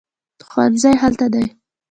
[0.49, 1.45] ښوونځی هلته دی